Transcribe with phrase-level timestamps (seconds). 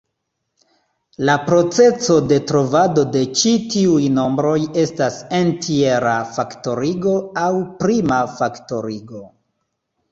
[1.29, 7.53] La procezo de trovado de ĉi tiuj nombroj estas entjera faktorigo, aŭ
[7.85, 9.27] prima faktorigo.